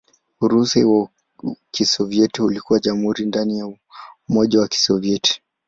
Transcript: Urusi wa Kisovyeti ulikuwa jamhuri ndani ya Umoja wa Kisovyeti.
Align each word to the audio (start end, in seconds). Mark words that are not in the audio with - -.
Urusi 0.43 0.83
wa 0.83 1.03
Kisovyeti 1.71 2.41
ulikuwa 2.41 2.79
jamhuri 2.79 3.25
ndani 3.25 3.57
ya 3.59 3.71
Umoja 4.29 4.59
wa 4.59 4.67
Kisovyeti. 4.67 5.41